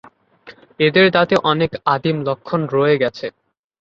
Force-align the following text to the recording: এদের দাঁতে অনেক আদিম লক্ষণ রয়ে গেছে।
এদের 0.79 1.05
দাঁতে 1.11 1.35
অনেক 1.51 1.71
আদিম 1.85 2.17
লক্ষণ 2.27 2.61
রয়ে 2.73 2.95
গেছে। 2.97 3.25